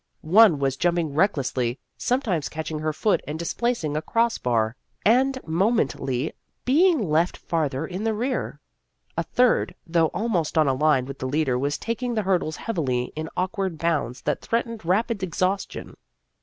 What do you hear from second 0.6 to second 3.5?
jumping recklessly, sometimes catching her foot and